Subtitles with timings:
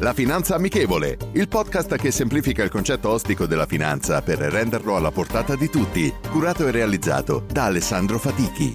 [0.00, 5.10] La Finanza Amichevole, il podcast che semplifica il concetto ostico della finanza per renderlo alla
[5.10, 8.72] portata di tutti, curato e realizzato da Alessandro Fatichi.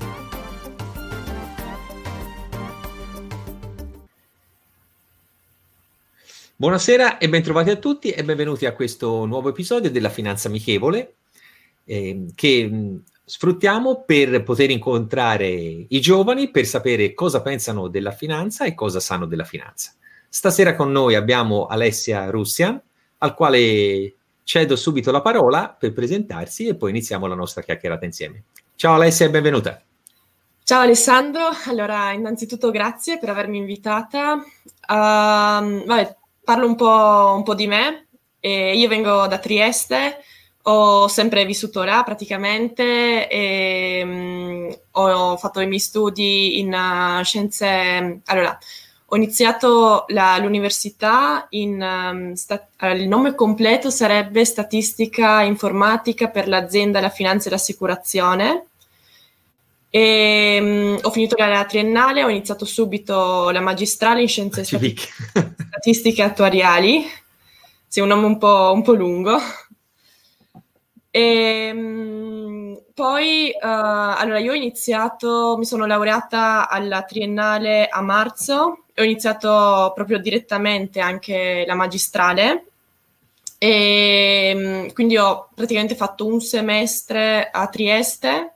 [6.57, 11.15] Buonasera e bentrovati a tutti e benvenuti a questo nuovo episodio della Finanza Amichevole
[11.85, 18.75] eh, che sfruttiamo per poter incontrare i giovani per sapere cosa pensano della finanza e
[18.75, 19.91] cosa sanno della finanza.
[20.35, 22.77] Stasera con noi abbiamo Alessia Russian,
[23.19, 28.43] al quale cedo subito la parola per presentarsi e poi iniziamo la nostra chiacchierata insieme.
[28.75, 29.81] Ciao Alessia e benvenuta.
[30.61, 34.33] Ciao Alessandro, allora innanzitutto grazie per avermi invitata.
[34.33, 38.07] Uh, vabbè, parlo un po', un po', di me.
[38.41, 40.17] Eh, io vengo da Trieste,
[40.63, 48.19] ho sempre vissuto là praticamente e um, ho fatto i miei studi in uh, scienze...
[48.25, 48.59] Allora,
[49.15, 51.81] ho iniziato la, l'università in...
[51.81, 58.65] Um, sta, allora, il nome completo sarebbe Statistica Informatica per l'azienda, la finanza e l'assicurazione.
[59.89, 64.97] E, um, ho finito la, la triennale, ho iniziato subito la magistrale in scienze stati-
[64.97, 67.05] statistiche attuariali.
[67.87, 69.37] Sì, un nome un po', un po lungo.
[71.09, 78.79] E, um, poi, uh, allora, io ho iniziato, mi sono laureata alla triennale a marzo
[78.97, 82.65] ho iniziato proprio direttamente anche la magistrale
[83.57, 88.55] e mm, quindi ho praticamente fatto un semestre a Trieste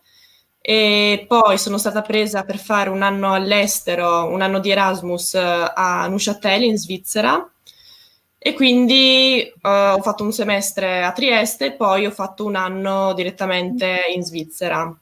[0.61, 5.71] e poi sono stata presa per fare un anno all'estero, un anno di Erasmus eh,
[5.73, 7.49] a Neuchâtel in Svizzera
[8.41, 13.13] e quindi uh, ho fatto un semestre a Trieste e poi ho fatto un anno
[13.13, 14.97] direttamente in Svizzera.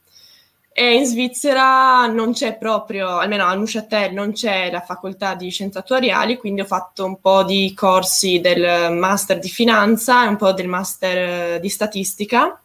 [0.80, 5.80] E in Svizzera non c'è proprio, almeno a Neuchâtel non c'è la facoltà di scienze
[5.80, 10.52] attuariali, quindi ho fatto un po' di corsi del master di finanza e un po'
[10.54, 12.62] del master di statistica.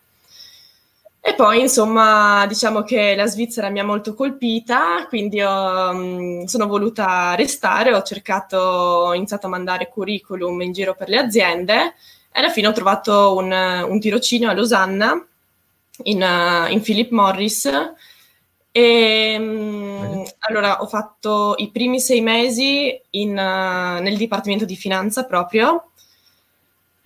[1.22, 6.66] E poi, insomma, diciamo che la Svizzera mi ha molto colpita, quindi ho, mm, sono
[6.66, 11.94] voluta restare, ho cercato, ho iniziato a mandare curriculum in giro per le aziende
[12.30, 15.26] e alla fine ho trovato un, un tirocinio a Losanna
[16.04, 17.70] in, uh, in Philip Morris.
[18.74, 25.24] E, um, allora ho fatto i primi sei mesi in, uh, nel dipartimento di finanza
[25.24, 25.90] proprio,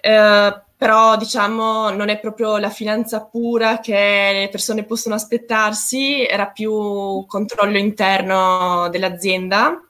[0.03, 6.47] uh, però diciamo non è proprio la finanza pura che le persone possono aspettarsi, era
[6.47, 9.81] più controllo interno dell'azienda.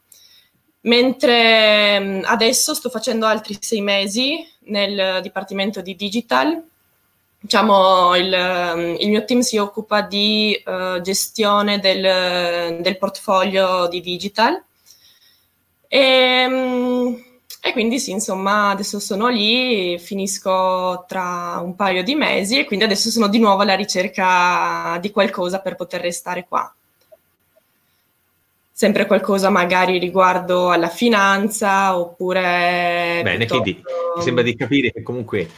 [0.83, 6.65] Mentre um, adesso sto facendo altri sei mesi nel dipartimento di digital
[7.39, 14.01] diciamo, il, ehm, il, mio team si occupa di uh, gestione del, del, portfolio di
[14.01, 14.63] digital.
[15.89, 17.25] E, um,
[17.61, 22.85] e, quindi sì, insomma, adesso sono lì, finisco tra un paio di mesi e quindi
[22.85, 26.73] adesso sono di nuovo alla ricerca di qualcosa per poter restare qua.
[28.73, 33.21] Sempre qualcosa magari riguardo alla finanza oppure...
[33.23, 33.63] Bene, piuttosto...
[33.63, 33.83] quindi
[34.17, 35.49] mi sembra di capire che comunque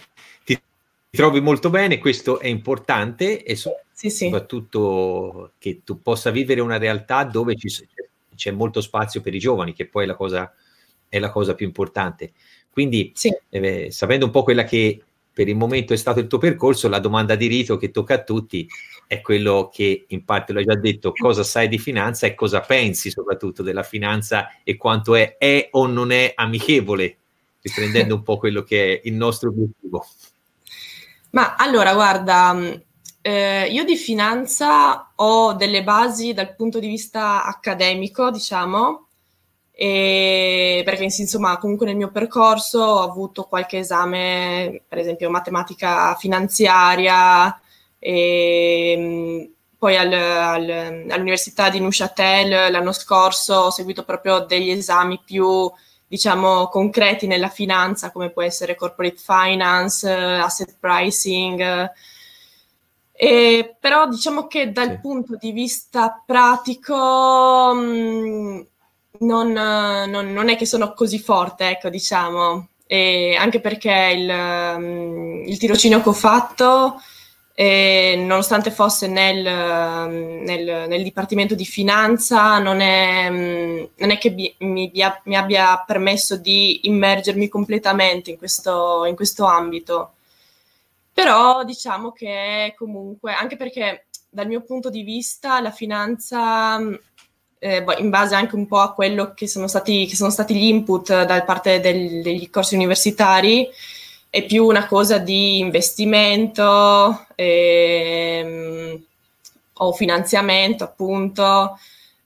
[1.10, 4.24] trovi molto bene, questo è importante e so- sì, sì.
[4.24, 7.68] soprattutto che tu possa vivere una realtà dove ci,
[8.34, 10.52] c'è molto spazio per i giovani, che poi è la cosa,
[11.08, 12.32] è la cosa più importante.
[12.70, 13.34] Quindi, sì.
[13.48, 15.02] eh, sapendo un po' quella che
[15.32, 18.22] per il momento è stato il tuo percorso, la domanda di rito che tocca a
[18.22, 18.66] tutti
[19.06, 23.10] è quello che in parte l'ho già detto, cosa sai di finanza e cosa pensi
[23.10, 27.16] soprattutto della finanza e quanto è, è o non è amichevole,
[27.60, 30.04] riprendendo un po' quello che è il nostro obiettivo.
[31.30, 32.72] Ma allora, guarda, mm,
[33.20, 39.06] eh, io di finanza ho delle basi dal punto di vista accademico, diciamo,
[39.72, 47.60] e perché insomma comunque nel mio percorso ho avuto qualche esame, per esempio matematica finanziaria,
[47.98, 49.44] e mm,
[49.78, 55.70] poi al, al, all'Università di Neuchâtel l'anno scorso ho seguito proprio degli esami più
[56.08, 61.90] diciamo, concreti nella finanza, come può essere corporate finance, asset pricing.
[63.12, 64.98] E, però diciamo che dal sì.
[65.00, 68.60] punto di vista pratico mh, mm,
[69.20, 72.68] non, non, non, è che sono così forte, ecco, diciamo.
[72.86, 77.00] E anche perché il, um, il tirocinio che ho fatto,
[77.60, 84.54] eh, nonostante fosse nel, nel, nel, Dipartimento di Finanza, non è, non è che mi,
[84.58, 84.92] mi,
[85.24, 90.12] mi, abbia permesso di immergermi completamente in questo, in questo ambito.
[91.12, 96.78] Però diciamo che comunque, anche perché dal mio punto di vista la finanza,
[97.58, 100.54] eh, boh, in base anche un po' a quello che sono stati, che sono stati
[100.54, 103.68] gli input da parte del, degli corsi universitari,
[104.30, 109.02] è più una cosa di investimento ehm,
[109.74, 111.78] o finanziamento, appunto,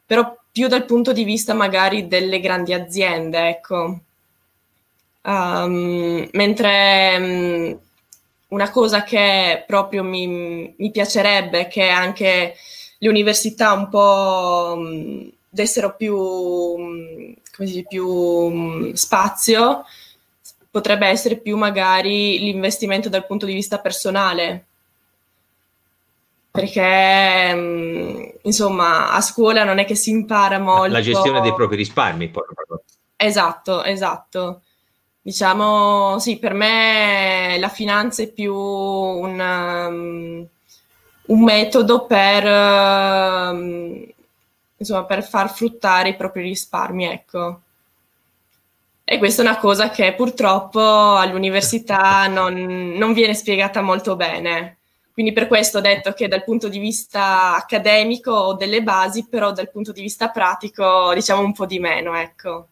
[0.06, 4.00] però più dal punto di vista magari delle grandi aziende, ecco.
[5.25, 7.78] Um, mentre
[8.48, 12.55] una cosa che proprio mi, mi piacerebbe che anche
[12.98, 16.16] le università un po' mh, dessero più,
[17.52, 19.84] si dice, più mh, spazio,
[20.72, 24.64] potrebbe essere più magari l'investimento dal punto di vista personale.
[26.50, 30.92] Perché insomma a scuola non è che si impara molto.
[30.92, 32.44] La gestione dei propri risparmi, poi.
[33.16, 34.62] Esatto, esatto.
[35.20, 40.46] Diciamo, sì, per me la finanza è più un, um,
[41.26, 44.04] un metodo per, um,
[44.76, 47.60] insomma, per far fruttare i propri risparmi, ecco.
[49.12, 54.78] E questa è una cosa che purtroppo all'università non, non viene spiegata molto bene.
[55.12, 59.52] Quindi per questo ho detto che dal punto di vista accademico ho delle basi, però
[59.52, 62.68] dal punto di vista pratico diciamo un po' di meno, ecco.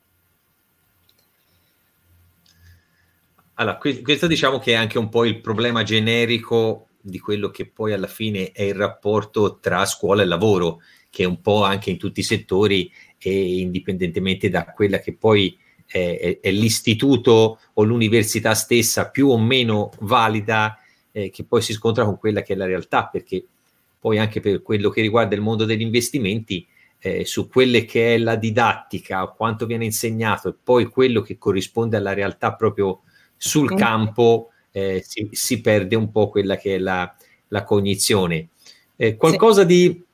[3.57, 7.93] Allora, questo diciamo che è anche un po' il problema generico di quello che poi
[7.93, 11.99] alla fine è il rapporto tra scuola e lavoro, che è un po' anche in
[11.99, 19.11] tutti i settori e indipendentemente da quella che poi è, è, l'istituto o l'università stessa
[19.11, 20.79] più o meno valida,
[21.11, 23.45] eh, che poi si scontra con quella che è la realtà, perché
[23.99, 26.65] poi anche per quello che riguarda il mondo degli investimenti,
[27.01, 31.97] eh, su quelle che è la didattica, quanto viene insegnato e poi quello che corrisponde
[31.97, 33.01] alla realtà proprio
[33.37, 37.13] sul campo eh, si, si, perde un po' quella che è la,
[37.49, 38.49] la cognizione.
[38.97, 39.67] Eh, qualcosa sì.
[39.67, 40.05] di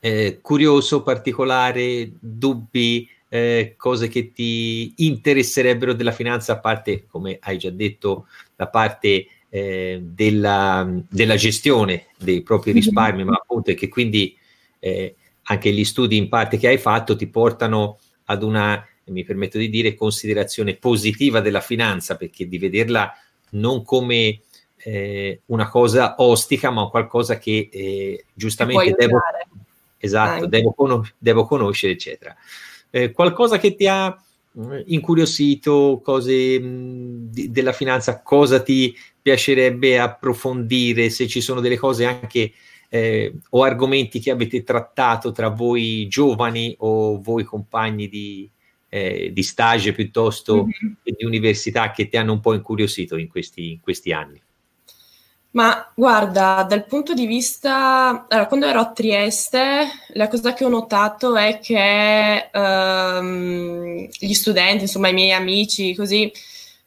[0.00, 7.58] eh, curioso, particolare, dubbi, eh, cose che ti interesserebbero della finanza, a parte, come hai
[7.58, 12.76] già detto, la parte eh, della, della, gestione dei propri mhm.
[12.76, 14.36] risparmi, ma appunto è che quindi
[14.78, 19.58] eh, anche gli studi in parte che hai fatto ti portano ad una mi permetto
[19.58, 23.12] di dire, considerazione positiva della finanza, perché di vederla
[23.50, 24.42] non come
[24.76, 29.18] eh, una cosa ostica, ma qualcosa che eh, giustamente devo,
[29.98, 32.34] esatto, devo, con- devo, conoscere, eccetera.
[32.94, 34.16] Eh, qualcosa che ti ha
[34.56, 41.60] mm, incuriosito, cose mh, mm, di, della finanza, cosa ti piacerebbe approfondire, se ci sono
[41.60, 42.52] delle cose anche
[42.88, 48.48] eh, o argomenti che avete trattato tra voi giovani o voi compagni di,
[48.90, 50.92] eh, di stage piuttosto mm-hmm.
[51.02, 54.40] di università che ti hanno un po' incuriosito in questi, in questi anni?
[55.54, 60.68] Ma guarda, dal punto di vista, allora, quando ero a Trieste, la cosa che ho
[60.68, 66.32] notato è che um, gli studenti, insomma i miei amici, così,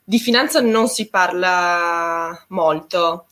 [0.04, 3.28] di finanza non si parla molto.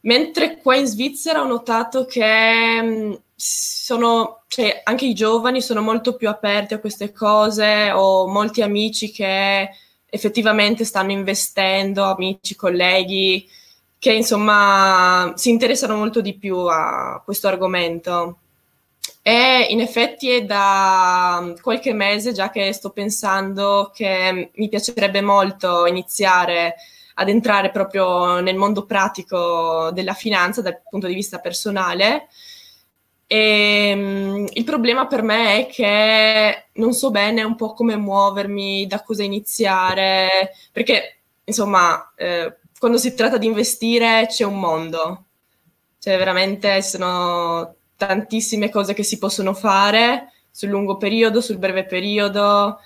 [0.00, 6.30] Mentre qua in Svizzera ho notato che sono, cioè, anche i giovani sono molto più
[6.30, 9.68] aperti a queste cose, ho molti amici che
[10.06, 13.46] effettivamente stanno investendo, amici, colleghi,
[14.02, 18.38] che insomma si interessano molto di più a questo argomento.
[19.22, 25.86] E in effetti è da qualche mese già che sto pensando che mi piacerebbe molto
[25.86, 26.74] iniziare
[27.14, 32.26] ad entrare proprio nel mondo pratico della finanza dal punto di vista personale
[33.28, 38.88] e, um, il problema per me è che non so bene un po' come muovermi,
[38.88, 45.26] da cosa iniziare, perché insomma, eh, quando si tratta di investire c'è un mondo,
[46.00, 52.80] cioè veramente sono tantissime cose che si possono fare sul lungo periodo, sul breve periodo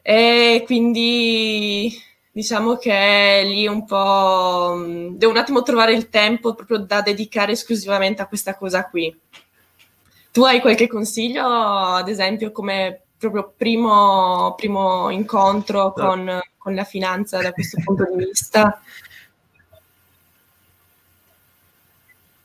[0.00, 1.92] e quindi
[2.30, 7.50] diciamo che lì un po' mm, devo un attimo trovare il tempo proprio da dedicare
[7.50, 9.12] esclusivamente a questa cosa qui.
[10.30, 17.42] Tu hai qualche consiglio, ad esempio, come proprio primo, primo incontro con, con la finanza
[17.42, 18.80] da questo punto di vista?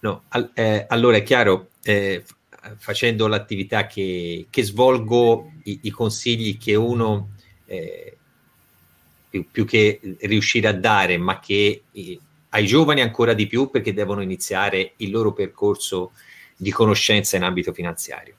[0.01, 2.23] No, al, eh, allora è chiaro, eh,
[2.77, 7.31] facendo l'attività che, che svolgo, i, i, consigli che uno
[7.65, 8.17] eh,
[9.29, 13.93] più, più, che riuscire a dare, ma che eh, ai giovani ancora di più perché
[13.93, 16.11] devono iniziare il loro percorso
[16.55, 18.35] di conoscenza in ambito finanziario,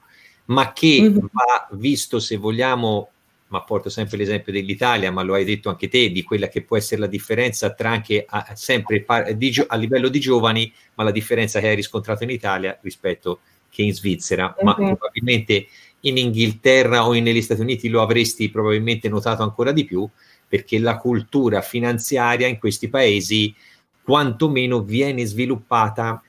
[0.47, 1.27] ma che mm-hmm.
[1.31, 3.11] va visto se vogliamo
[3.53, 6.79] ma porto sempre l'esempio dell'Italia, ma lo hai detto anche te, di quella che può
[6.79, 9.05] essere la differenza tra anche a, sempre
[9.37, 13.83] di, a livello di giovani, ma la differenza che hai riscontrato in Italia rispetto che
[13.83, 14.65] in Svizzera, uh-huh.
[14.65, 15.67] ma probabilmente
[16.01, 20.09] in Inghilterra o negli Stati Uniti lo avresti probabilmente notato ancora di più,
[20.49, 23.55] perché la cultura finanziaria in questi paesi
[24.03, 26.23] quantomeno viene sviluppata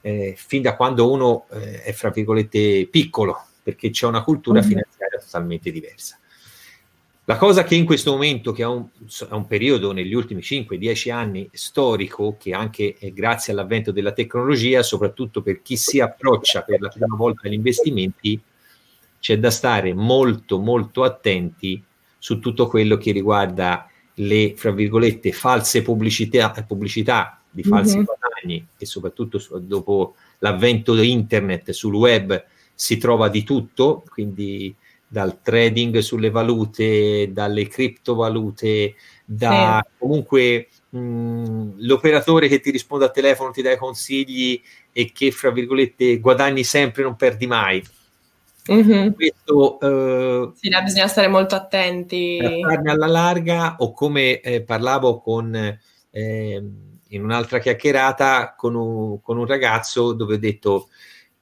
[0.00, 4.66] eh, fin da quando uno eh, è, fra virgolette, piccolo, perché c'è una cultura uh-huh.
[4.66, 6.16] finanziaria totalmente diversa.
[7.24, 11.12] La cosa che in questo momento, che è un, è un periodo negli ultimi 5-10
[11.12, 16.80] anni storico, che anche è grazie all'avvento della tecnologia, soprattutto per chi si approccia per
[16.80, 18.40] la prima volta agli investimenti,
[19.20, 21.80] c'è da stare molto molto attenti
[22.18, 28.04] su tutto quello che riguarda le, fra virgolette, false pubblicità, pubblicità di falsi mm-hmm.
[28.04, 34.74] guadagni e soprattutto su, dopo l'avvento di internet sul web si trova di tutto, quindi
[35.12, 38.94] dal trading sulle valute, dalle criptovalute,
[39.26, 39.90] da sì.
[39.98, 44.58] comunque mh, l'operatore che ti risponde al telefono, ti dà i consigli
[44.90, 47.84] e che, fra virgolette, guadagni sempre, non perdi mai.
[48.72, 49.10] Mm-hmm.
[49.10, 52.38] Questo, uh, sì, bisogna stare molto attenti.
[52.40, 55.78] alla larga, o come eh, parlavo con,
[56.10, 56.62] eh,
[57.08, 60.88] in un'altra chiacchierata con un, con un ragazzo dove ho detto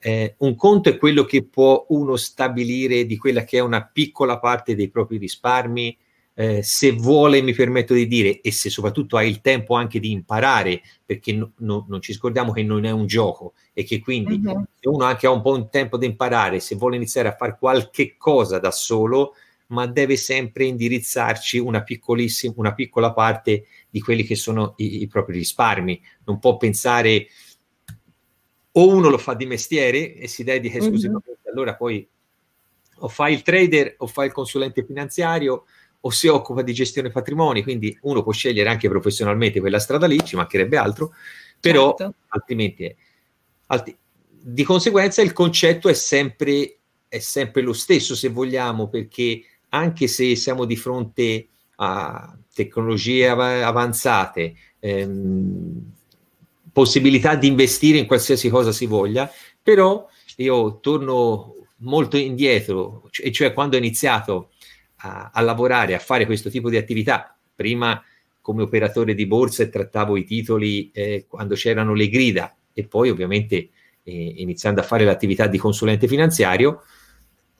[0.00, 4.38] eh, un conto è quello che può uno stabilire di quella che è una piccola
[4.38, 5.97] parte dei propri risparmi,
[6.35, 10.11] eh, se vuole, mi permetto di dire, e se soprattutto ha il tempo anche di
[10.11, 14.40] imparare, perché no, no, non ci scordiamo che non è un gioco e che quindi
[14.42, 14.64] uh-huh.
[14.80, 17.59] se uno anche ha un po' di tempo di imparare, se vuole iniziare a fare
[17.59, 19.35] qualche cosa da solo,
[19.66, 25.07] ma deve sempre indirizzarci una piccolissima, una piccola parte di quelli che sono i, i
[25.09, 26.00] propri risparmi.
[26.25, 27.26] Non può pensare
[28.73, 30.83] o uno lo fa di mestiere e si dedica mhm.
[30.83, 31.53] esclusivamente, mm-hmm.
[31.53, 32.07] allora poi
[33.03, 35.65] o fa il trader o fa il consulente finanziario
[36.03, 40.23] o si occupa di gestione patrimoni, quindi uno può scegliere anche professionalmente quella strada lì,
[40.25, 41.12] ci mancherebbe altro,
[41.59, 42.15] però certo.
[42.29, 42.97] altrimenti è,
[43.67, 43.95] alti,
[44.29, 50.35] di conseguenza il concetto è sempre, è sempre lo stesso se vogliamo, perché anche se
[50.37, 55.93] siamo di fronte a tecnologie av- avanzate, ehm,
[56.81, 59.31] possibilità di investire in qualsiasi cosa si voglia,
[59.63, 64.53] però io torno molto indietro, e cioè quando ho iniziato
[65.03, 68.03] a, a, lavorare, a fare questo tipo di attività, prima
[68.41, 73.11] come operatore di borsa e trattavo i titoli eh, quando c'erano le grida e poi
[73.11, 73.69] ovviamente
[74.03, 76.83] eh, iniziando a fare l'attività di consulente finanziario,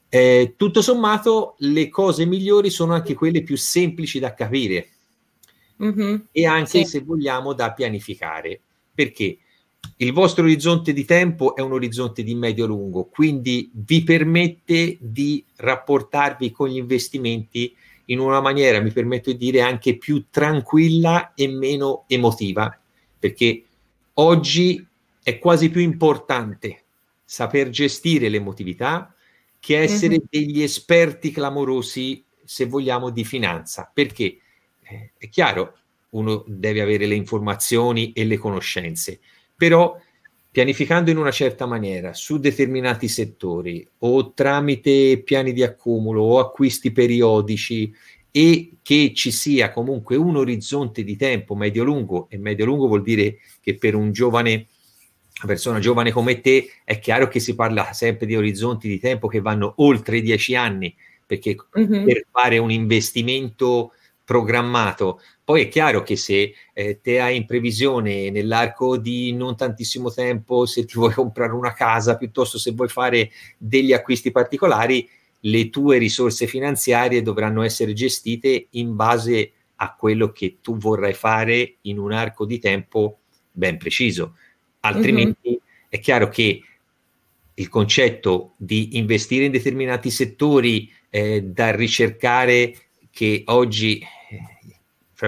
[0.09, 4.89] eh, tutto sommato le cose migliori sono anche quelle più semplici da capire
[5.83, 6.17] mm-hmm.
[6.33, 6.85] e anche sì.
[6.87, 8.62] se vogliamo da pianificare
[8.94, 9.38] perché?
[9.97, 16.50] Il vostro orizzonte di tempo è un orizzonte di medio-lungo, quindi vi permette di rapportarvi
[16.50, 17.75] con gli investimenti
[18.06, 22.76] in una maniera, mi permetto di dire, anche più tranquilla e meno emotiva,
[23.18, 23.64] perché
[24.14, 24.85] oggi
[25.23, 26.82] è quasi più importante
[27.25, 29.14] saper gestire l'emotività
[29.61, 30.26] che essere mm-hmm.
[30.28, 34.38] degli esperti clamorosi, se vogliamo, di finanza, perché?
[34.82, 35.76] Eh, è chiaro,
[36.11, 39.21] uno deve avere le informazioni e le conoscenze,
[39.57, 39.97] però
[40.50, 46.90] pianificando in una certa maniera su determinati settori o tramite piani di accumulo o acquisti
[46.90, 47.95] periodici
[48.33, 53.76] e che ci sia comunque un orizzonte di tempo medio-lungo e medio-lungo vuol dire che
[53.76, 54.67] per un giovane
[55.43, 59.26] una persona giovane come te è chiaro che si parla sempre di orizzonti di tempo
[59.26, 62.05] che vanno oltre dieci anni perché mm-hmm.
[62.05, 63.93] per fare un investimento
[64.30, 65.20] programmato.
[65.42, 70.66] Poi è chiaro che se eh, te hai in previsione nell'arco di non tantissimo tempo,
[70.66, 75.08] se ti vuoi comprare una casa, piuttosto se vuoi fare degli acquisti particolari,
[75.40, 81.78] le tue risorse finanziarie dovranno essere gestite in base a quello che tu vorrai fare
[81.80, 83.18] in un arco di tempo
[83.50, 84.37] ben preciso.
[84.78, 85.58] Altrimenti mm-hmm.
[85.88, 86.62] è chiaro che
[87.52, 92.76] il concetto di investire in determinati settori eh, da ricercare
[93.10, 94.00] che oggi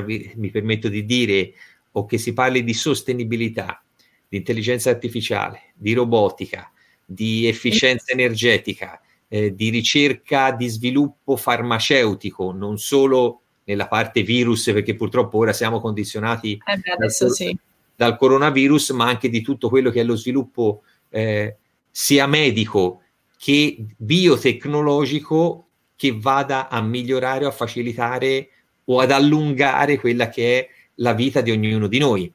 [0.01, 1.53] mi permetto di dire,
[1.93, 3.83] o che si parli di sostenibilità,
[4.29, 6.71] di intelligenza artificiale, di robotica,
[7.05, 14.95] di efficienza energetica, eh, di ricerca, di sviluppo farmaceutico, non solo nella parte virus, perché
[14.95, 17.57] purtroppo ora siamo condizionati eh beh, dal, sì.
[17.95, 21.57] dal coronavirus, ma anche di tutto quello che è lo sviluppo eh,
[21.91, 23.03] sia medico
[23.37, 28.49] che biotecnologico che vada a migliorare o a facilitare
[28.85, 32.33] o ad allungare quella che è la vita di ognuno di noi.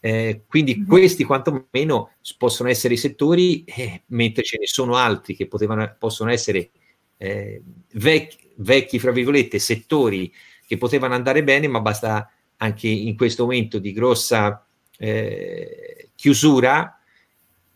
[0.00, 0.86] Eh, quindi mm-hmm.
[0.86, 6.30] questi quantomeno possono essere i settori, eh, mentre ce ne sono altri che potevano, possono
[6.30, 6.70] essere
[7.16, 7.60] eh,
[7.92, 10.32] vecchi, vecchi, fra virgolette, settori
[10.66, 14.64] che potevano andare bene, ma basta anche in questo momento di grossa
[14.98, 17.00] eh, chiusura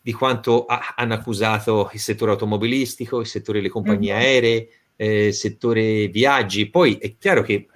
[0.00, 4.22] di quanto ha, hanno accusato il settore automobilistico, il settore delle compagnie mm-hmm.
[4.22, 6.68] aeree, eh, il settore viaggi.
[6.68, 7.68] Poi è chiaro che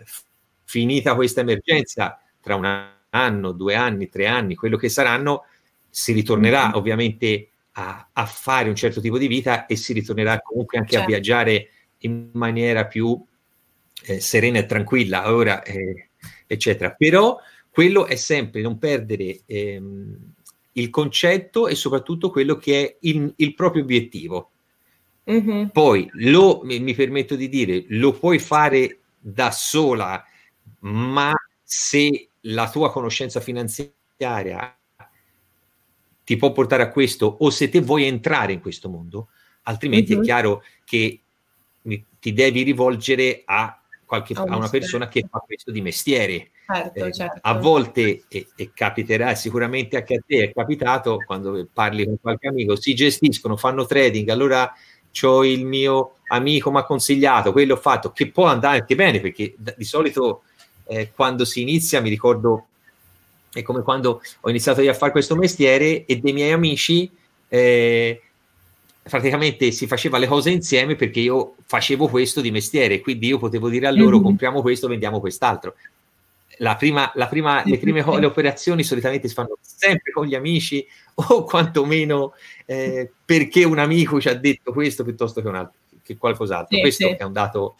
[0.66, 5.44] finita questa emergenza, tra un anno, due anni, tre anni, quello che saranno,
[5.88, 6.74] si ritornerà mm-hmm.
[6.74, 11.06] ovviamente a, a, fare un certo tipo di vita e si ritornerà comunque anche certo.
[11.06, 11.68] a viaggiare
[12.00, 13.18] in maniera più
[14.04, 16.08] eh, serena e tranquilla, ora, eh,
[16.46, 16.90] eccetera.
[16.90, 17.38] Però
[17.70, 20.16] quello è sempre non perdere ehm,
[20.72, 24.50] il concetto e soprattutto quello che è il, il proprio obiettivo.
[25.30, 25.66] Mm-hmm.
[25.68, 30.24] Poi lo, mi, mi permetto di dire, lo puoi fare da sola,
[30.86, 34.76] ma se la tua conoscenza finanziaria
[36.24, 39.28] ti può portare a questo o se te vuoi entrare in questo mondo,
[39.62, 40.22] altrimenti mm-hmm.
[40.22, 41.20] è chiaro che
[42.18, 46.50] ti devi rivolgere a, qualche, a una persona che fa questo di mestiere.
[46.66, 47.38] Certo, eh, certo.
[47.42, 52.48] A volte, e, e, capiterà sicuramente anche a te, è capitato quando parli con qualche
[52.48, 54.72] amico, si gestiscono, fanno trading, allora
[55.22, 59.20] ho il mio amico mi ha consigliato, quello ho fatto, che può andare anche bene,
[59.20, 60.42] perché di solito
[60.86, 62.66] eh, quando si inizia, mi ricordo,
[63.52, 67.10] è come quando ho iniziato io a fare questo mestiere e dei miei amici
[67.48, 68.20] eh,
[69.02, 73.68] praticamente si faceva le cose insieme perché io facevo questo di mestiere, quindi io potevo
[73.68, 74.24] dire a loro mm-hmm.
[74.24, 75.74] compriamo questo, vendiamo quest'altro.
[76.58, 80.86] La prima, la prima, le prime le operazioni solitamente si fanno sempre con gli amici
[81.14, 82.32] o quantomeno
[82.64, 86.74] eh, perché un amico ci ha detto questo piuttosto che, un altro, che qualcos'altro.
[86.74, 87.14] Sì, questo sì.
[87.14, 87.76] è un dato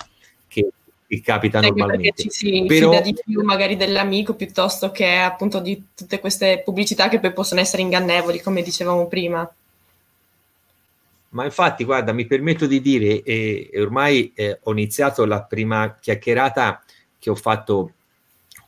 [1.06, 2.22] che capita Sai normalmente.
[2.22, 2.90] Ci si Però...
[2.90, 7.60] fida di più magari dell'amico piuttosto che appunto di tutte queste pubblicità che poi possono
[7.60, 9.48] essere ingannevoli, come dicevamo prima.
[11.30, 15.96] Ma infatti, guarda, mi permetto di dire, e, e ormai eh, ho iniziato la prima
[16.00, 16.82] chiacchierata
[17.18, 17.92] che ho fatto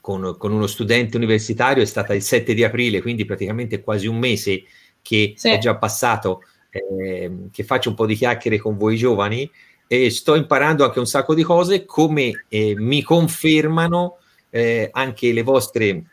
[0.00, 4.18] con, con, uno studente universitario, è stata il 7 di aprile, quindi praticamente quasi un
[4.18, 4.64] mese
[5.00, 5.48] che sì.
[5.48, 9.50] è già passato, eh, che faccio un po' di chiacchiere con voi giovani
[9.88, 14.18] e sto imparando anche un sacco di cose come eh, mi confermano
[14.50, 16.04] eh, anche le vostre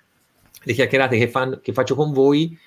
[0.65, 2.57] le chiacchierate che, fan, che faccio con voi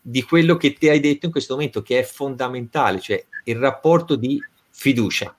[0.00, 4.16] di quello che ti hai detto in questo momento che è fondamentale, cioè il rapporto
[4.16, 5.34] di fiducia.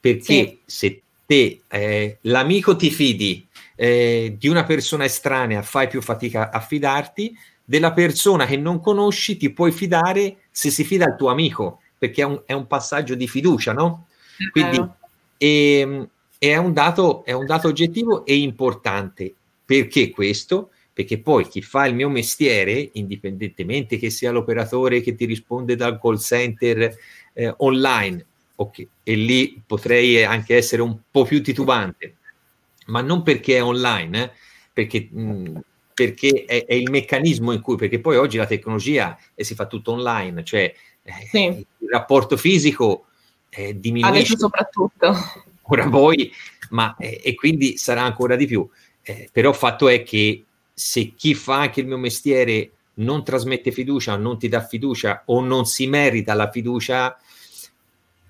[0.00, 0.60] Perché sì.
[0.64, 6.60] se te, eh, l'amico ti fidi eh, di una persona estranea, fai più fatica a
[6.60, 11.80] fidarti, della persona che non conosci ti puoi fidare se si fida al tuo amico,
[11.98, 14.06] perché è un, è un passaggio di fiducia, no?
[14.50, 14.84] Quindi
[15.38, 19.34] e, ehm, è, un dato, è un dato oggettivo e importante.
[19.64, 20.70] Perché questo?
[20.92, 26.00] Perché poi chi fa il mio mestiere, indipendentemente che sia l'operatore che ti risponde dal
[26.00, 26.96] call center
[27.32, 28.24] eh, online,
[28.56, 32.16] okay, e lì potrei anche essere un po' più titubante,
[32.86, 34.30] ma non perché è online, eh,
[34.72, 35.56] perché, mh, mm,
[35.92, 39.66] perché è, è, il meccanismo in cui, perché poi oggi la tecnologia e si fa
[39.66, 40.72] tutto online, cioè
[41.02, 41.44] eh, sì.
[41.44, 43.06] il rapporto fisico
[43.48, 44.18] eh, diminuisce.
[44.18, 45.14] Adesso soprattutto.
[45.62, 46.32] Ora voi,
[46.70, 48.68] ma eh, e quindi sarà ancora di più.
[49.02, 53.72] Eh, però il fatto è che se chi fa anche il mio mestiere non trasmette
[53.72, 57.18] fiducia, non ti dà fiducia o non si merita la fiducia,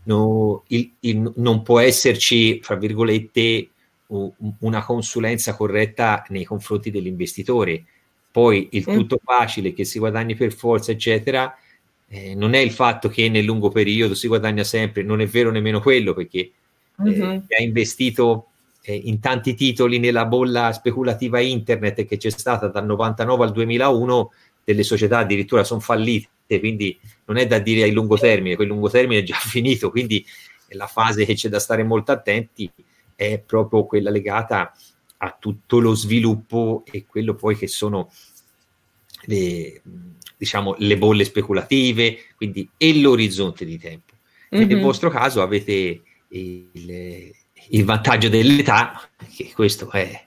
[0.05, 3.70] no, il, il, non può esserci, fra virgolette,
[4.61, 7.85] una consulenza corretta nei confronti dell'investitore.
[8.31, 11.57] Poi il tutto facile che si guadagni per forza, eccetera,
[12.09, 15.51] eh, non è il fatto che nel lungo periodo si guadagna sempre, non è vero
[15.51, 16.51] nemmeno quello perché
[17.03, 17.31] mm-hmm.
[17.49, 18.49] eh, ha investito
[18.83, 24.33] eh, in tanti titoli nella bolla speculativa internet che c'è stata dal 99 al 2001,
[24.62, 28.88] delle società addirittura sono fallite, quindi non è da dire a lungo termine, quel lungo
[28.88, 30.25] termine è già finito, quindi
[30.71, 32.71] la fase che c'è da stare molto attenti
[33.14, 34.73] è proprio quella legata
[35.19, 38.11] a tutto lo sviluppo e quello poi che sono
[39.23, 39.83] le,
[40.37, 44.12] diciamo, le bolle speculative, quindi e l'orizzonte di tempo.
[44.55, 44.68] Mm-hmm.
[44.68, 47.33] Nel vostro caso avete il,
[47.70, 49.01] il, vantaggio dell'età,
[49.35, 50.27] che questo è,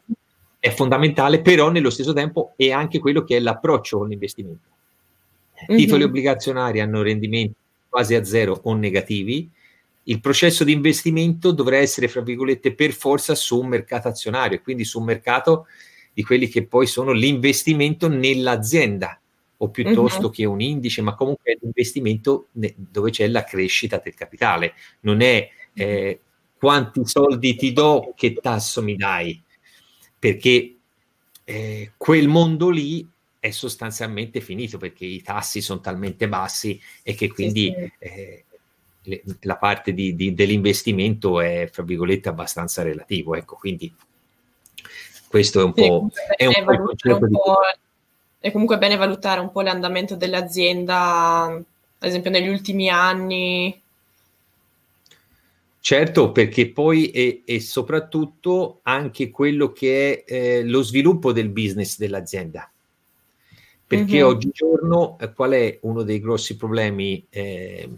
[0.60, 4.68] è, fondamentale, però nello stesso tempo è anche quello che è l'approccio con l'investimento.
[5.70, 5.80] Mm-hmm.
[5.80, 7.56] Titoli obbligazionari hanno rendimenti
[7.88, 9.50] quasi a zero o negativi,
[10.04, 14.84] il processo di investimento dovrà essere, fra virgolette, per forza su un mercato azionario, quindi
[14.84, 15.68] su un mercato
[16.12, 19.20] di quelli che poi sono l'investimento nell'azienda
[19.62, 20.32] o piuttosto uh-huh.
[20.32, 25.22] che un indice, ma comunque è l'investimento ne- dove c'è la crescita del capitale, non
[25.22, 26.20] è eh,
[26.58, 29.42] quanti soldi ti do, che tasso mi dai,
[30.18, 30.76] perché
[31.44, 33.08] eh, quel mondo lì
[33.40, 37.92] è sostanzialmente finito perché i tassi sono talmente bassi e che quindi sì, sì.
[38.00, 38.44] Eh,
[39.04, 43.36] le, la parte di, di, dell'investimento è, fra virgolette, abbastanza relativo.
[43.36, 43.94] Ecco, quindi
[45.28, 47.36] questo è un sì, po', è un po' concetto di...
[48.40, 51.64] È comunque bene valutare un po' l'andamento dell'azienda, ad
[52.00, 53.82] esempio negli ultimi anni,
[55.82, 61.98] Certo, perché poi è, è, soprattutto anche quello che è eh, lo sviluppo del business
[61.98, 62.70] dell'azienda.
[63.88, 64.26] Perché mm-hmm.
[64.26, 67.90] oggigiorno eh, qual è uno dei grossi problemi eh,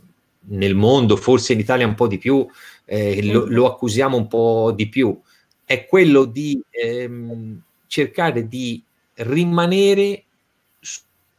[0.41, 2.45] nel mondo, forse in Italia un po' di più,
[2.93, 3.31] mm-hmm.
[3.31, 5.19] lo, lo, accusiamo un po' di più,
[5.65, 8.81] è quello di ehm, cercare di
[9.15, 10.23] rimanere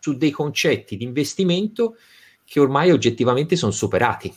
[0.03, 1.97] su, dei concetti di investimento
[2.45, 4.35] che ormai oggettivamente sono superati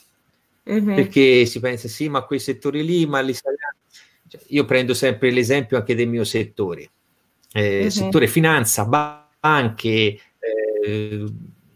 [0.69, 0.95] mm-hmm.
[0.95, 5.77] perché si pensa sì, ma quei settori lì, ma li cioè, io prendo sempre l'esempio
[5.77, 6.89] anche del mio settore,
[7.51, 7.87] eh, mm-hmm.
[7.87, 10.19] settore finanza, banche,
[10.85, 11.25] eh,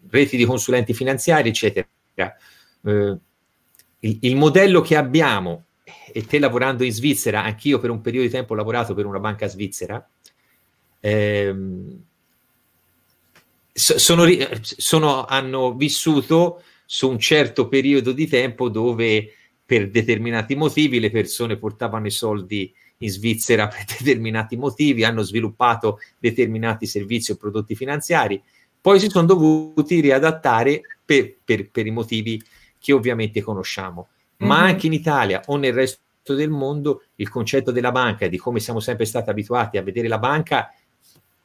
[0.10, 1.88] reti di consulenti finanziari, eccetera.
[2.15, 3.17] Eh,
[4.02, 5.65] il, il, modello che abbiamo,
[6.12, 9.19] e te lavorando in Svizzera, anch'io per un periodo di tempo ho lavorato per una
[9.19, 10.08] banca svizzera,
[10.99, 12.04] ehm,
[13.71, 14.25] sono,
[14.62, 19.34] sono, hanno vissuto su un certo periodo di tempo dove
[19.65, 25.99] per determinati motivi le persone portavano i soldi in Svizzera per determinati motivi, hanno sviluppato
[26.17, 28.41] determinati servizi o prodotti finanziari,
[28.82, 32.41] poi si sono dovuti riadattare per, per, per i motivi
[32.79, 34.08] che ovviamente conosciamo.
[34.38, 34.65] Ma mm-hmm.
[34.65, 35.99] anche in Italia o nel resto
[36.34, 40.08] del mondo il concetto della banca e di come siamo sempre stati abituati a vedere
[40.08, 40.73] la banca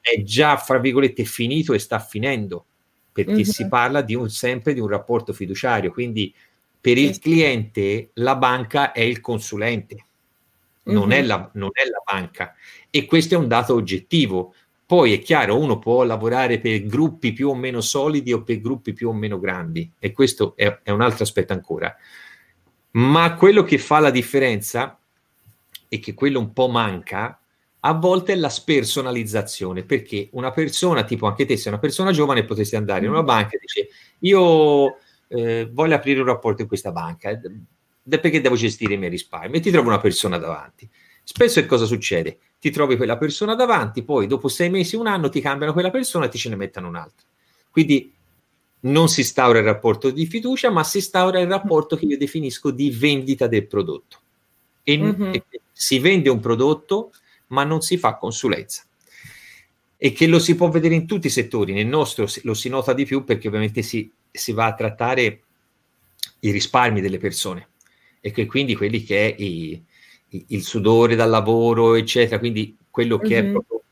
[0.05, 2.67] è già, fra virgolette, finito e sta finendo
[3.11, 3.43] perché mm-hmm.
[3.43, 6.35] si parla di un, sempre di un rapporto fiduciario, quindi
[6.79, 10.05] per il cliente la banca è il consulente,
[10.85, 11.19] non, mm-hmm.
[11.19, 12.55] è la, non è la banca
[12.91, 14.55] e questo è un dato oggettivo.
[14.85, 18.93] Poi è chiaro, uno può lavorare per gruppi più o meno solidi o per gruppi
[18.93, 21.97] più o meno grandi e questo è, è un altro aspetto ancora.
[22.91, 24.99] Ma quello che fa la differenza
[25.89, 27.39] e che quello un po' manca
[27.87, 32.77] a volte la spersonalizzazione, perché una persona, tipo anche te, sei una persona giovane, potresti
[32.77, 33.27] andare in una mm.
[33.27, 33.89] banca e dice
[34.21, 34.97] io
[35.29, 37.39] eh, voglio aprire un rapporto in questa banca, eh,
[38.19, 39.59] perché devo gestire i miei risparmi?
[39.59, 40.89] E ti trovi una persona davanti.
[41.23, 42.39] Spesso che cosa succede?
[42.59, 46.25] Ti trovi quella persona davanti, poi dopo sei mesi, un anno ti cambiano quella persona
[46.25, 47.27] e ti ce ne mettono un'altra.
[47.71, 48.15] Quindi
[48.81, 52.71] non si instaura il rapporto di fiducia, ma si instaura il rapporto che io definisco
[52.71, 54.21] di vendita del prodotto.
[54.83, 55.33] E, mm-hmm.
[55.35, 57.11] e si vende un prodotto
[57.55, 58.83] ma non si fa consulenza.
[59.97, 62.93] E che lo si può vedere in tutti i settori, nel nostro lo si nota
[62.93, 65.41] di più perché ovviamente si, si va a trattare
[66.41, 67.69] i risparmi delle persone
[68.21, 69.83] e che quindi quelli che è i,
[70.31, 73.49] i, il sudore dal lavoro, eccetera, quindi quello che mm-hmm.
[73.49, 73.83] è proprio...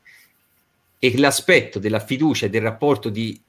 [0.99, 3.39] E l'aspetto della fiducia e del rapporto di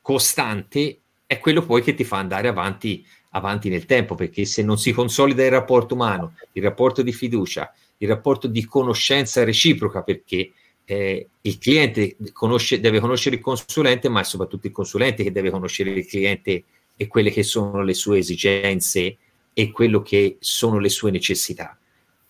[0.00, 4.78] costante è quello poi che ti fa andare avanti, avanti nel tempo, perché se non
[4.78, 10.52] si consolida il rapporto umano, il rapporto di fiducia, il rapporto di conoscenza reciproca perché
[10.84, 15.50] eh, il cliente conosce, deve conoscere il consulente, ma è soprattutto il consulente che deve
[15.50, 16.64] conoscere il cliente
[16.96, 19.16] e quelle che sono le sue esigenze
[19.52, 21.76] e quello che sono le sue necessità.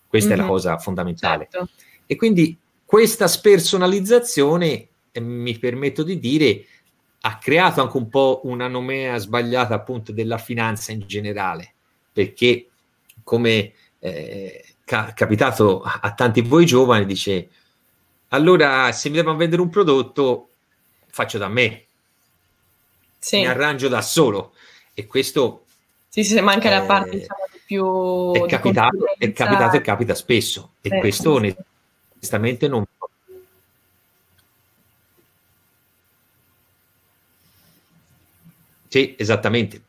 [0.07, 0.37] Questa mm-hmm.
[0.37, 0.53] è la mhm.
[0.53, 1.47] cosa fondamentale.
[1.51, 1.69] Certo.
[2.05, 6.65] E quindi questa spersonalizzazione, eh, mi permetto di dire,
[7.21, 11.73] ha creato anche un po' una nomea sbagliata appunto della finanza in generale,
[12.13, 12.67] perché
[13.23, 17.49] come eh, ca- capitato a tanti di voi giovani, dice
[18.29, 20.49] allora se mi devono vendere un prodotto
[21.07, 21.85] faccio da me,
[23.19, 23.39] sì.
[23.39, 24.53] mi arrangio da solo
[24.93, 25.65] e questo...
[26.09, 28.33] Sì, sì, manca eh, la parte diciamo, più...
[28.33, 31.55] È capitato, è capitato e capita spesso e eh, questo sì.
[32.15, 32.85] onestamente non...
[38.87, 39.81] Sì, esattamente.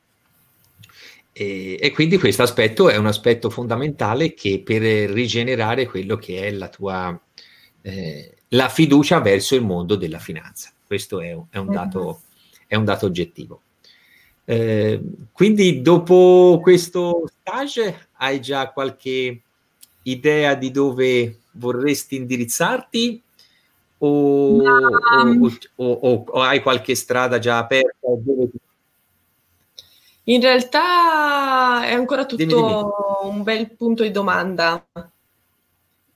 [1.39, 6.51] E, e, quindi questo aspetto è un aspetto fondamentale che per rigenerare quello che è
[6.51, 7.21] la tua
[7.83, 10.73] eh, la fiducia verso il mondo della finanza.
[10.87, 12.23] Questo è, è, un, dato,
[12.67, 13.61] è un, dato, oggettivo.
[14.47, 14.99] Eh,
[15.31, 19.43] quindi dopo questo stage hai già qualche
[20.05, 23.21] idea di dove vorresti indirizzarti
[23.99, 28.59] o, o, o, o hai qualche strada già aperta dove ti
[30.29, 32.91] in realtà è ancora tutto dimmi, dimmi.
[33.23, 34.85] un bel punto di domanda.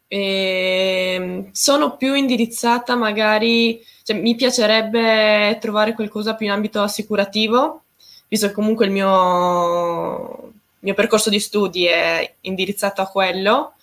[0.09, 7.83] E ehm, sono più indirizzata magari, cioè, mi piacerebbe trovare qualcosa più in ambito assicurativo,
[8.27, 13.75] visto che comunque il mio, mio percorso di studi è indirizzato a quello.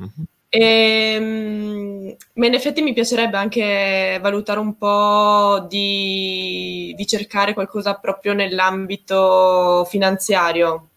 [0.00, 0.24] Mm-hmm.
[0.56, 8.34] E, ma in effetti mi piacerebbe anche valutare un po' di, di cercare qualcosa proprio
[8.34, 10.90] nell'ambito finanziario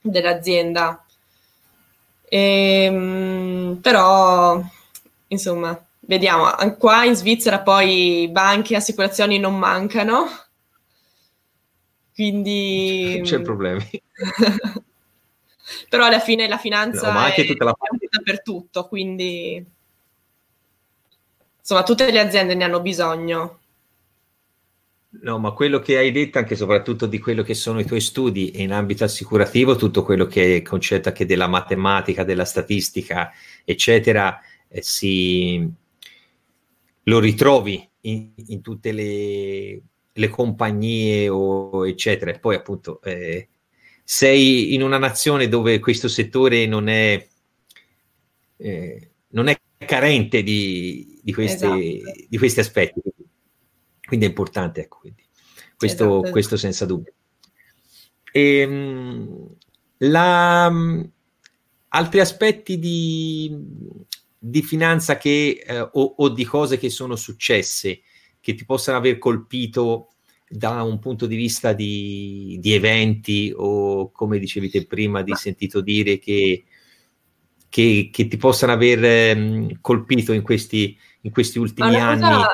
[0.00, 1.04] dell'azienda
[2.28, 4.60] ehm, però,
[5.28, 6.50] insomma, vediamo.
[6.76, 10.26] Qua in Svizzera poi banche e assicurazioni non mancano,
[12.12, 13.20] quindi...
[13.22, 13.88] C'è problemi.
[15.88, 17.72] però alla fine la finanza no, è, tutta la...
[17.72, 19.74] è dappertutto, quindi...
[21.58, 23.60] Insomma, tutte le aziende ne hanno bisogno.
[25.22, 28.62] No, ma quello che hai detto, anche soprattutto di quello che sono i tuoi studi
[28.62, 33.32] in ambito assicurativo, tutto quello che è concetto anche della matematica, della statistica,
[33.64, 35.68] eccetera, eh, si,
[37.04, 39.80] lo ritrovi in, in tutte le,
[40.12, 42.30] le, compagnie, o, eccetera.
[42.30, 43.48] E poi, appunto, eh,
[44.08, 47.26] sei in una nazione dove questo settore non è,
[48.58, 52.26] eh, non è carente di, di, questi, esatto.
[52.28, 53.00] di questi aspetti
[54.06, 55.24] quindi è importante, ecco, quindi.
[55.76, 56.30] Questo, esatto.
[56.30, 57.12] questo senza dubbio.
[58.30, 59.56] E, ehm,
[59.98, 60.72] la,
[61.88, 63.54] altri aspetti di,
[64.38, 68.00] di finanza che, eh, o, o, di cose che sono successe
[68.40, 70.12] che ti possano aver colpito
[70.48, 75.80] da un punto di vista di, di eventi o come dicevi te prima di sentito
[75.80, 76.64] dire che,
[77.68, 82.20] che, che ti possano aver eh, colpito in questi, in questi ultimi anni.
[82.20, 82.52] Cosa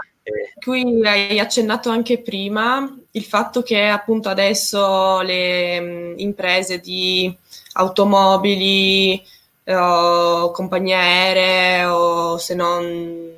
[0.62, 7.34] cui hai accennato anche prima, il fatto che appunto adesso le mh, imprese di
[7.72, 9.20] automobili,
[9.64, 13.30] o compagnie aeree o se non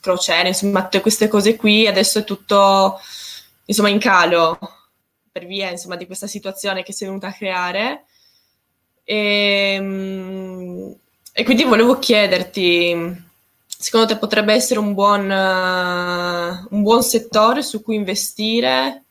[0.00, 2.98] crociere, insomma tutte queste cose qui, adesso è tutto
[3.70, 4.58] insomma in calo
[5.30, 8.04] per via insomma di questa situazione che si è venuta a creare.
[9.04, 10.96] E, mh,
[11.32, 13.28] e quindi volevo chiederti
[13.66, 19.04] secondo te potrebbe essere un buon, uh, un buon settore su cui investire?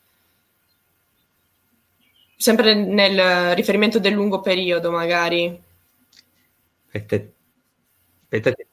[2.38, 5.62] Sempre nel riferimento del lungo periodo, magari.
[6.92, 7.32] Aspetta,
[8.30, 8.64] aspetta.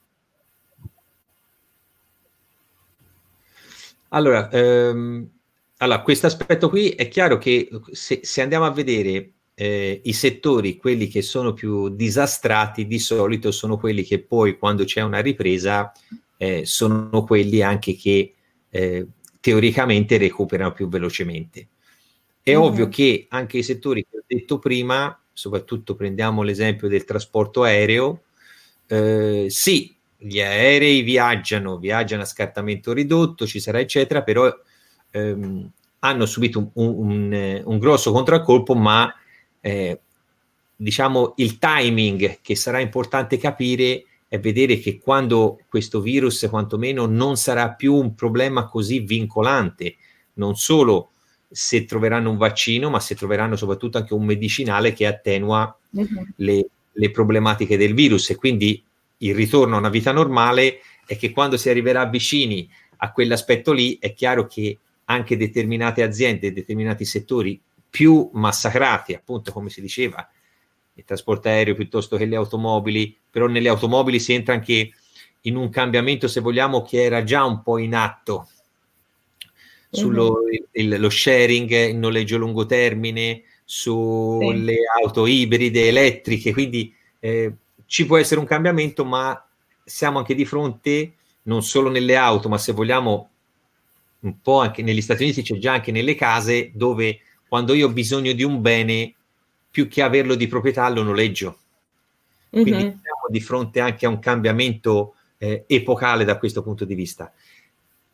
[4.10, 5.35] Allora, ehm,
[5.78, 10.76] allora, questo aspetto qui è chiaro che se, se andiamo a vedere eh, i settori,
[10.76, 15.92] quelli che sono più disastrati, di solito sono quelli che poi quando c'è una ripresa
[16.36, 18.34] eh, sono quelli anche che
[18.68, 19.06] eh,
[19.40, 21.68] teoricamente recuperano più velocemente.
[22.42, 22.60] È mm-hmm.
[22.60, 28.22] ovvio che anche i settori che ho detto prima, soprattutto prendiamo l'esempio del trasporto aereo,
[28.86, 34.54] eh, sì, gli aerei viaggiano, viaggiano a scartamento ridotto, ci sarà eccetera, però
[35.16, 39.12] ehm, hanno subito un, un, un, un grosso contraccolpo, ma
[39.60, 40.00] eh,
[40.76, 47.36] diciamo il timing che sarà importante capire è vedere che quando questo virus quantomeno non
[47.36, 49.96] sarà più un problema così vincolante,
[50.34, 51.10] non solo
[51.48, 56.26] se troveranno un vaccino, ma se troveranno soprattutto anche un medicinale che attenua uh-huh.
[56.36, 58.82] le, le, problematiche del virus e quindi
[59.18, 63.96] il ritorno a una vita normale è che quando si arriverà vicini a quell'aspetto lì
[64.00, 70.28] è chiaro che anche determinate aziende, determinati settori più massacrati, appunto come si diceva,
[70.94, 74.92] il trasporto aereo piuttosto che le automobili, però nelle automobili si entra anche
[75.42, 78.48] in un cambiamento, se vogliamo, che era già un po' in atto
[79.90, 80.92] sullo mm-hmm.
[80.92, 85.02] il, lo sharing, il noleggio a lungo termine, sulle sì.
[85.02, 87.52] auto ibride, elettriche, quindi eh,
[87.86, 89.42] ci può essere un cambiamento, ma
[89.84, 93.30] siamo anche di fronte, non solo nelle auto, ma se vogliamo
[94.26, 97.92] un po' anche negli Stati Uniti, c'è già anche nelle case dove quando io ho
[97.92, 99.14] bisogno di un bene,
[99.70, 101.58] più che averlo di proprietà, lo noleggio.
[102.50, 102.80] Quindi mm-hmm.
[102.80, 107.32] siamo di fronte anche a un cambiamento eh, epocale da questo punto di vista.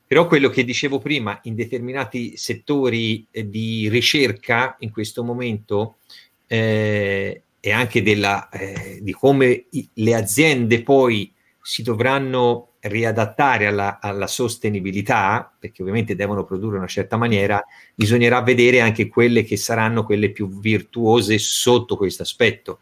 [0.07, 5.97] Però quello che dicevo prima, in determinati settori eh, di ricerca in questo momento
[6.47, 13.99] eh, e anche della, eh, di come i, le aziende poi si dovranno riadattare alla,
[14.01, 17.63] alla, sostenibilità, perché ovviamente devono produrre in una certa maniera,
[17.95, 22.81] bisognerà vedere anche quelle che saranno quelle più virtuose sotto questo aspetto.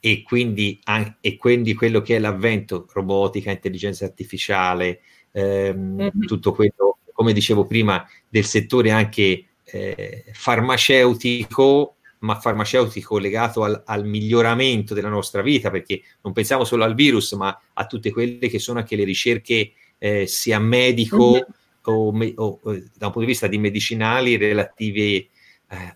[0.00, 0.80] E quindi,
[1.20, 5.00] e quindi quello che è l'avvento robotica, intelligenza artificiale,
[5.32, 6.20] ehm, mm-hmm.
[6.22, 14.04] tutto quello, come dicevo prima, del settore anche eh, farmaceutico, ma farmaceutico legato al, al,
[14.04, 18.58] miglioramento della nostra vita, perché non pensiamo solo al virus, ma a tutte quelle che
[18.58, 21.42] sono anche le ricerche eh, sia medico mm-hmm.
[21.82, 25.28] o, me, o, o, da un punto di vista di medicinali relative eh,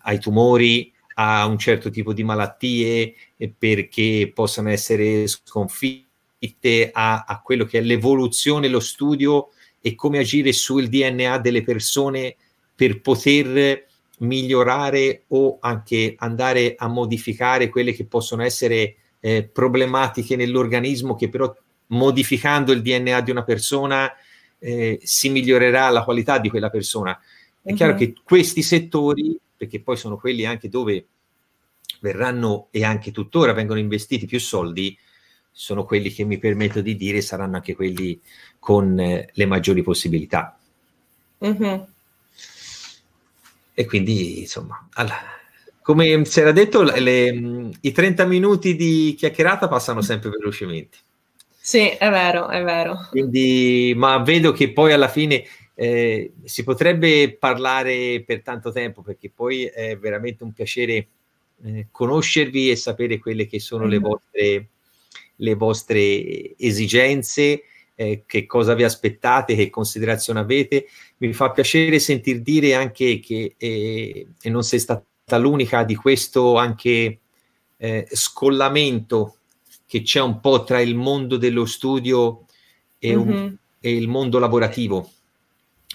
[0.03, 3.13] ai tumori, a un certo tipo di malattie,
[3.57, 10.51] perché possano essere sconfitte, a, a quello che è l'evoluzione, lo studio e come agire
[10.51, 12.35] sul DNA delle persone
[12.75, 13.85] per poter
[14.19, 21.53] migliorare o anche andare a modificare quelle che possono essere eh, problematiche nell'organismo che però
[21.87, 24.11] modificando il DNA di una persona
[24.59, 27.17] eh, si migliorerà la qualità di quella persona.
[27.61, 27.75] È uh-huh.
[27.75, 31.05] chiaro che questi settori, perché poi sono quelli anche dove
[31.99, 34.97] verranno e anche tuttora vengono investiti più soldi,
[35.51, 38.19] sono quelli che mi permetto di dire saranno anche quelli
[38.59, 40.57] con eh, le maggiori possibilità.
[41.37, 41.87] Uh-huh.
[43.73, 45.21] E quindi, insomma, allora,
[45.81, 50.97] come si era detto, le, i 30 minuti di chiacchierata passano sempre velocemente.
[51.59, 53.07] Sì, è vero, è vero.
[53.09, 55.43] Quindi, ma vedo che poi alla fine
[55.75, 61.07] eh, si potrebbe parlare per tanto tempo perché poi è veramente un piacere
[61.63, 63.89] eh, conoscervi e sapere quelle che sono mm.
[63.89, 64.67] le, vostre,
[65.35, 67.63] le vostre esigenze
[67.95, 70.87] eh, che cosa vi aspettate, che considerazioni avete.
[71.17, 76.57] Mi fa piacere sentir dire anche che eh, e non sei stata l'unica di questo
[76.57, 77.19] anche
[77.77, 79.37] eh, scollamento
[79.85, 82.45] che c'è un po' tra il mondo dello studio
[82.97, 83.53] e, un, mm-hmm.
[83.79, 85.09] e il mondo lavorativo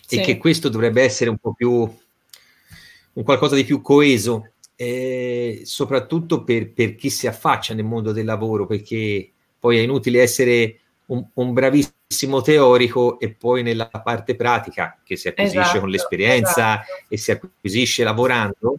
[0.07, 0.17] sì.
[0.17, 6.45] e che questo dovrebbe essere un po' più un qualcosa di più coeso eh, soprattutto
[6.45, 11.25] per, per, chi si affaccia nel mondo del lavoro perché poi è inutile essere un,
[11.35, 17.05] un, bravissimo teorico e poi nella parte pratica che si acquisisce esatto, con l'esperienza esatto.
[17.09, 18.79] e si acquisisce lavorando,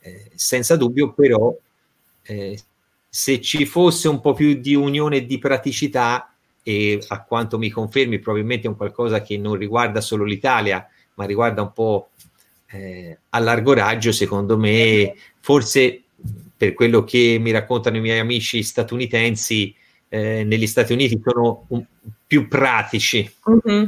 [0.00, 1.54] eh, senza dubbio però
[2.22, 2.58] eh,
[3.08, 7.70] se ci fosse un po' più di unione e di praticità e a quanto mi
[7.70, 12.10] confermi probabilmente è un qualcosa che non riguarda solo l'Italia ma riguarda un po'
[12.68, 16.02] eh, a largo raggio secondo me forse
[16.56, 19.74] per quello che mi raccontano i miei amici statunitensi
[20.12, 21.82] eh, negli Stati Uniti sono un,
[22.26, 23.34] più pratici.
[23.48, 23.84] Mm-hmm.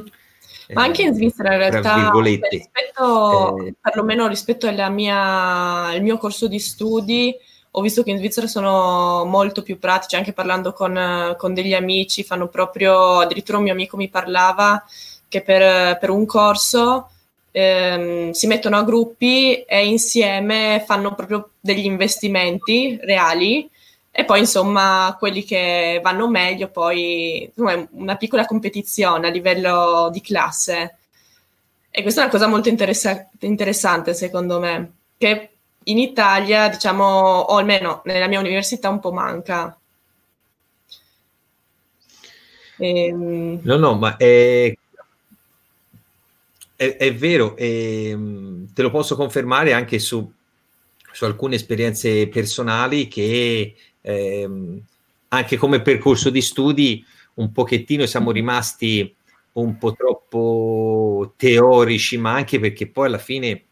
[0.73, 2.11] Ma anche in Svizzera in realtà,
[2.49, 7.35] rispetto, eh, perlomeno rispetto mia, al mio corso di studi,
[7.73, 12.25] ho visto che in Svizzera sono molto più pratici, anche parlando con, con degli amici,
[12.25, 14.83] fanno proprio, addirittura un mio amico mi parlava
[15.29, 17.11] che per, per un corso
[17.51, 23.69] ehm, si mettono a gruppi e insieme fanno proprio degli investimenti reali
[24.17, 30.99] e poi insomma quelli che vanno meglio poi una piccola competizione a livello di classe.
[31.91, 35.49] E questa è una cosa molto interessa- interessante secondo me che
[35.83, 39.77] in Italia diciamo o almeno nella mia università un po' manca.
[42.77, 43.59] Ehm...
[43.63, 44.73] no no ma è,
[46.77, 48.17] è, è vero e,
[48.73, 50.33] te lo posso confermare anche su,
[51.11, 53.75] su alcune esperienze personali che
[54.05, 54.81] ehm,
[55.29, 58.35] anche come percorso di studi un pochettino siamo mm-hmm.
[58.35, 59.15] rimasti
[59.53, 63.63] un po' troppo teorici, ma anche perché poi alla fine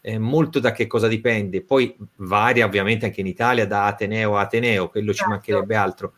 [0.00, 1.62] eh, molto da che cosa dipende.
[1.62, 5.22] Poi varia ovviamente anche in Italia da Ateneo a Ateneo, quello certo.
[5.22, 6.12] ci mancherebbe altro,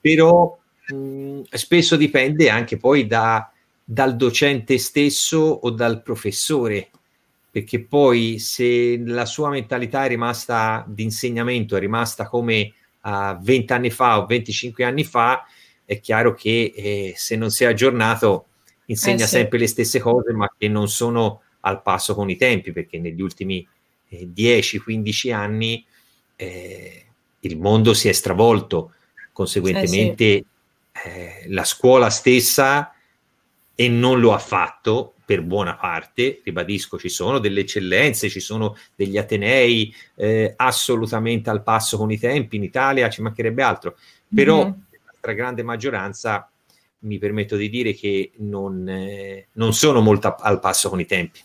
[0.00, 0.56] però
[0.88, 3.50] mh, spesso dipende anche poi da,
[3.82, 6.90] dal docente stesso o dal professore,
[7.50, 13.72] perché poi se la sua mentalità è rimasta di insegnamento, è rimasta come a 20
[13.72, 15.44] anni fa o 25 anni fa,
[15.84, 18.46] è chiaro che eh, se non si è aggiornato
[18.86, 19.36] insegna eh sì.
[19.36, 23.20] sempre le stesse cose, ma che non sono al passo con i tempi, perché negli
[23.20, 23.66] ultimi
[24.08, 25.84] eh, 10-15 anni
[26.36, 27.04] eh,
[27.40, 28.92] il mondo si è stravolto,
[29.32, 30.44] conseguentemente eh
[31.42, 31.48] sì.
[31.48, 32.92] la scuola stessa
[33.74, 38.76] e non lo ha fatto per buona parte, ribadisco, ci sono delle eccellenze, ci sono
[38.96, 43.96] degli atenei eh, assolutamente al passo con i tempi, in Italia ci mancherebbe altro,
[44.34, 44.72] però mm-hmm.
[45.04, 46.50] la stragrande maggioranza
[47.00, 51.40] mi permetto di dire che non, eh, non sono molto al passo con i tempi.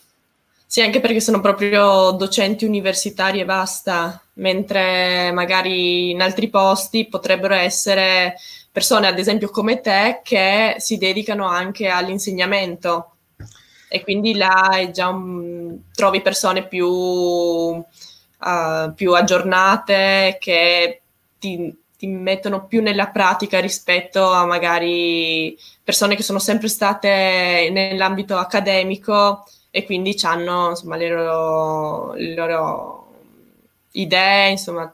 [0.68, 7.54] Sì, anche perché sono proprio docenti universitari e basta, mentre magari in altri posti potrebbero
[7.54, 8.34] essere
[8.72, 13.12] persone, ad esempio come te, che si dedicano anche all'insegnamento.
[13.88, 17.84] E quindi là già un, trovi persone più, uh,
[18.94, 21.00] più aggiornate che
[21.38, 28.36] ti, ti, mettono più nella pratica rispetto a magari persone che sono sempre state nell'ambito
[28.36, 29.44] accademico
[29.76, 33.12] e quindi hanno insomma le loro, le loro
[33.90, 34.90] idee, insomma,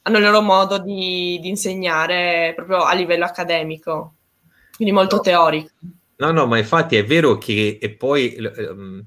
[0.00, 4.14] hanno il loro modo di, di insegnare proprio a livello accademico,
[4.74, 5.20] quindi molto no.
[5.20, 5.68] teorico.
[6.16, 9.04] No, no, ma infatti è vero che e poi um,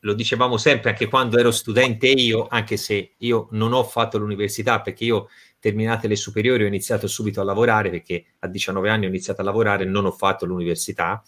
[0.00, 4.80] lo dicevamo sempre anche quando ero studente io, anche se io non ho fatto l'università
[4.80, 5.28] perché io
[5.60, 9.44] terminate le superiori ho iniziato subito a lavorare perché a 19 anni ho iniziato a
[9.44, 11.22] lavorare, non ho fatto l'università,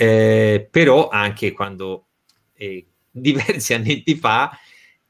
[0.00, 2.06] eh, però anche quando
[2.54, 4.50] eh, diversi anni fa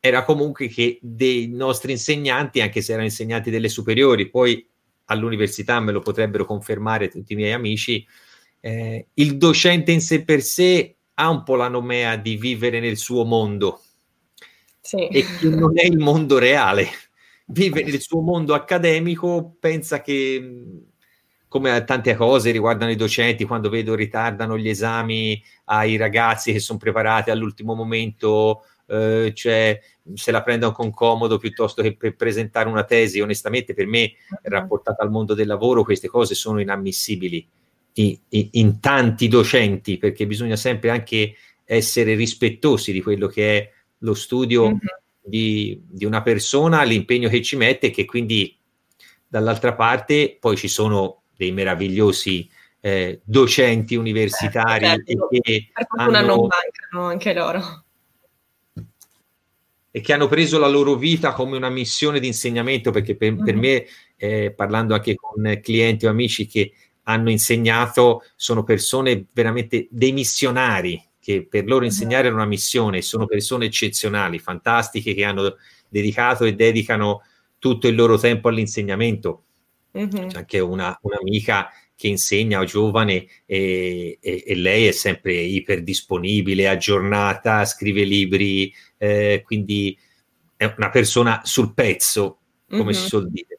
[0.01, 4.67] era comunque che dei nostri insegnanti, anche se erano insegnanti delle superiori, poi
[5.05, 8.05] all'università me lo potrebbero confermare tutti i miei amici,
[8.59, 12.97] eh, il docente in sé per sé ha un po' la nomea di vivere nel
[12.97, 13.83] suo mondo
[14.81, 15.07] sì.
[15.07, 16.89] e che non è il mondo reale.
[17.47, 20.89] Vive nel suo mondo accademico, pensa che
[21.51, 26.79] come tante cose riguardano i docenti, quando vedo ritardano gli esami ai ragazzi che sono
[26.79, 29.81] preparati all'ultimo momento, eh, cioè
[30.15, 35.03] se la prendono con comodo piuttosto che per presentare una tesi, onestamente per me, rapportata
[35.03, 37.45] al mondo del lavoro, queste cose sono inammissibili
[37.95, 41.35] in, in tanti docenti, perché bisogna sempre anche
[41.65, 44.79] essere rispettosi di quello che è lo studio mm-hmm.
[45.21, 48.57] di, di, una persona, l'impegno che ci mette, e che quindi
[49.27, 52.47] dall'altra parte poi ci sono dei meravigliosi
[52.81, 55.29] eh, docenti universitari certo.
[55.29, 57.85] che per fortuna hanno, non mancano anche loro
[59.91, 63.45] e che hanno preso la loro vita come una missione di insegnamento perché per, mm-hmm.
[63.45, 63.87] per me
[64.17, 66.73] eh, parlando anche con clienti o amici che
[67.05, 73.25] hanno insegnato sono persone veramente dei missionari che per loro insegnare è una missione, sono
[73.27, 75.57] persone eccezionali, fantastiche che hanno
[75.89, 77.23] dedicato e dedicano
[77.59, 79.45] tutto il loro tempo all'insegnamento
[79.99, 80.29] Mm-hmm.
[80.29, 87.65] C'è anche una, un'amica che insegna giovane e, e, e, lei è sempre iperdisponibile, aggiornata,
[87.65, 89.99] scrive libri, eh, quindi
[90.57, 92.39] è una persona sul pezzo,
[92.69, 92.93] come mm-hmm.
[92.93, 93.59] si suol dire.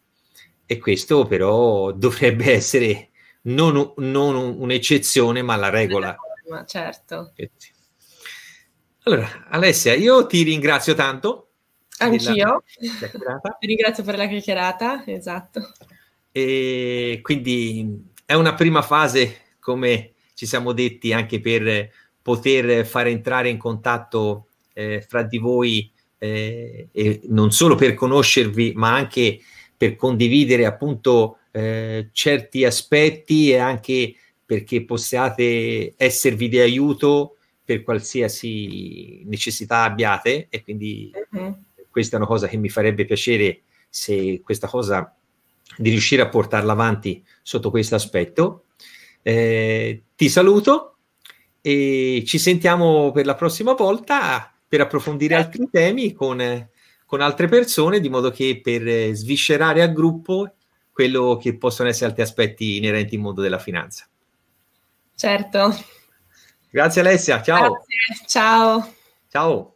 [0.65, 3.09] E questo però dovrebbe essere
[3.43, 6.15] non, non un'eccezione, ma la regola.
[6.49, 7.33] Ma certo.
[9.03, 11.49] Allora, Alessia, io ti ringrazio tanto.
[11.99, 12.63] Anch'io.
[12.77, 15.73] Ti ringrazio per la chiacchierata, esatto.
[16.31, 21.89] E quindi è una prima fase, come ci siamo detti, anche per
[22.21, 28.73] poter fare entrare in contatto eh, fra di voi eh, e non solo per conoscervi,
[28.75, 29.39] ma anche
[29.75, 34.15] per condividere appunto eh, certi aspetti e anche
[34.45, 41.57] perché possiate esservi di aiuto per qualsiasi necessità abbiate e quindi uh-huh.
[41.89, 45.15] questa è una cosa che mi farebbe piacere se questa cosa
[45.77, 48.65] di riuscire a portarla avanti sotto questo aspetto.
[49.21, 50.97] Eh, ti saluto
[51.61, 56.69] e ci sentiamo per la prossima volta per approfondire altri temi con,
[57.05, 60.53] con altre persone, di modo che per sviscerare a gruppo
[60.91, 64.07] quello che possono essere altri aspetti inerenti al mondo della finanza.
[65.15, 65.75] Certo.
[66.69, 67.83] Grazie Alessia, ciao.
[67.83, 68.25] Grazie.
[68.27, 68.93] Ciao.
[69.27, 69.75] Ciao.